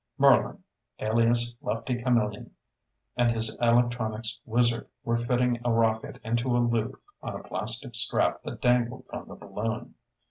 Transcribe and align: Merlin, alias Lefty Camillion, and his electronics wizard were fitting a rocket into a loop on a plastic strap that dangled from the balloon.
Merlin, 0.17 0.63
alias 0.97 1.55
Lefty 1.61 2.01
Camillion, 2.01 2.55
and 3.15 3.29
his 3.29 3.55
electronics 3.57 4.39
wizard 4.47 4.89
were 5.03 5.15
fitting 5.15 5.61
a 5.63 5.71
rocket 5.71 6.19
into 6.23 6.57
a 6.57 6.57
loop 6.57 6.99
on 7.21 7.35
a 7.39 7.43
plastic 7.43 7.93
strap 7.93 8.41
that 8.41 8.61
dangled 8.63 9.05
from 9.05 9.27
the 9.27 9.35
balloon. 9.35 9.93